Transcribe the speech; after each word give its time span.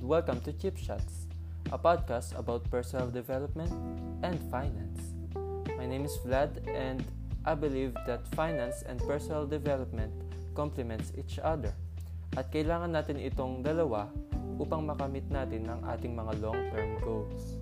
welcome 0.00 0.40
to 0.48 0.52
Chip 0.56 0.80
Shots, 0.80 1.28
a 1.68 1.76
podcast 1.76 2.32
about 2.40 2.64
personal 2.70 3.12
development 3.12 3.68
and 4.24 4.40
finance. 4.48 5.12
My 5.76 5.84
name 5.84 6.08
is 6.08 6.16
Vlad, 6.24 6.64
and 6.72 7.04
I 7.44 7.52
believe 7.52 7.92
that 8.08 8.24
finance 8.32 8.80
and 8.88 8.96
personal 9.04 9.44
development 9.44 10.08
complements 10.56 11.12
each 11.20 11.36
other. 11.36 11.76
At 12.32 12.48
kailangan 12.48 12.96
natin 12.96 13.20
itong 13.20 13.60
dalawa 13.60 14.08
upang 14.56 14.88
makamit 14.88 15.28
natin 15.28 15.68
ang 15.68 15.84
ating 15.84 16.16
mga 16.16 16.40
long-term 16.40 16.96
goals. 17.04 17.60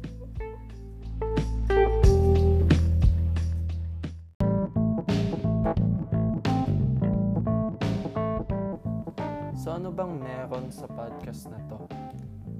So 9.62 9.70
ano 9.70 9.94
bang 9.94 10.18
meron 10.18 10.74
sa 10.74 10.90
podcast 10.90 11.46
na 11.46 11.62
to? 11.70 11.86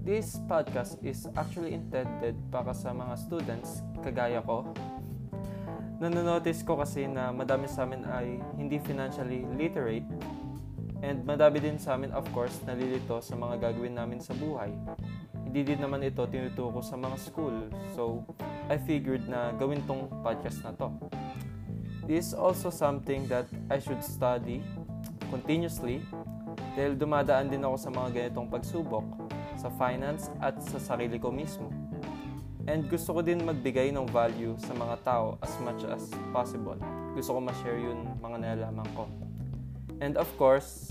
This 0.07 0.39
podcast 0.47 1.03
is 1.03 1.27
actually 1.35 1.75
intended 1.75 2.39
para 2.47 2.71
sa 2.71 2.95
mga 2.95 3.19
students 3.19 3.83
kagaya 4.07 4.39
ko. 4.39 4.71
Nanonotice 5.99 6.63
ko 6.63 6.79
kasi 6.79 7.11
na 7.11 7.35
madami 7.35 7.67
sa 7.67 7.91
amin 7.91 8.07
ay 8.07 8.39
hindi 8.55 8.79
financially 8.79 9.43
literate 9.59 10.07
and 11.03 11.27
madami 11.27 11.59
din 11.59 11.75
sa 11.75 11.99
amin 11.99 12.15
of 12.15 12.23
course 12.31 12.63
nalilito 12.71 13.19
sa 13.19 13.35
mga 13.35 13.59
gagawin 13.59 13.99
namin 13.99 14.23
sa 14.23 14.39
buhay. 14.39 14.71
Hindi 15.43 15.75
din 15.75 15.83
naman 15.83 16.07
ito 16.07 16.23
tinuturo 16.31 16.87
sa 16.87 16.95
mga 16.95 17.19
school. 17.19 17.67
So, 17.99 18.23
I 18.71 18.79
figured 18.79 19.27
na 19.27 19.51
gawin 19.59 19.83
tong 19.91 20.07
podcast 20.23 20.63
na 20.63 20.71
to. 20.79 20.95
This 22.07 22.31
is 22.31 22.39
also 22.39 22.71
something 22.71 23.27
that 23.27 23.51
I 23.67 23.83
should 23.83 24.07
study 24.07 24.63
continuously 25.35 26.07
dahil 26.73 26.97
dumadaan 26.97 27.53
din 27.53 27.61
ako 27.65 27.77
sa 27.77 27.91
mga 27.93 28.09
ganitong 28.13 28.49
pagsubok 28.49 29.05
sa 29.61 29.69
finance 29.77 30.33
at 30.41 30.57
sa 30.65 30.81
sarili 30.81 31.21
ko 31.21 31.29
mismo. 31.29 31.69
And 32.65 32.87
gusto 32.87 33.19
ko 33.19 33.21
din 33.21 33.43
magbigay 33.43 33.91
ng 33.91 34.07
value 34.09 34.55
sa 34.63 34.73
mga 34.73 34.97
tao 35.03 35.27
as 35.43 35.53
much 35.61 35.83
as 35.85 36.09
possible. 36.31 36.79
Gusto 37.13 37.37
ko 37.37 37.39
ma-share 37.43 37.79
yun 37.79 38.07
mga 38.23 38.37
nalalaman 38.39 38.89
ko. 38.95 39.05
And 39.99 40.15
of 40.17 40.31
course, 40.39 40.89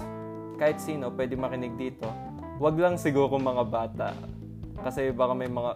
kahit 0.60 0.84
sino 0.84 1.10
pwede 1.16 1.40
makinig 1.40 1.74
dito. 1.80 2.06
Wag 2.62 2.78
lang 2.78 3.00
siguro 3.00 3.40
mga 3.40 3.64
bata. 3.66 4.10
Kasi 4.84 5.10
baka 5.16 5.34
may 5.34 5.50
mga 5.50 5.72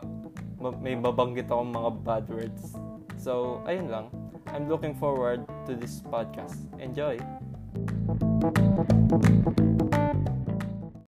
may 0.81 0.95
babanggit 0.97 1.47
akong 1.49 1.71
mga 1.71 1.89
bad 2.03 2.25
words. 2.29 2.63
So, 3.21 3.61
ayun 3.65 3.89
lang. 3.89 4.07
I'm 4.53 4.69
looking 4.69 4.93
forward 4.93 5.45
to 5.65 5.73
this 5.73 6.01
podcast. 6.05 6.57
Enjoy! 6.77 7.17
Thank 8.45 9.59
you 9.59 9.64